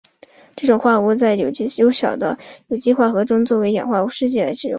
[0.55, 1.43] 这种化合物在较
[1.91, 4.69] 少的有机合成中作为氧化性试剂来使用。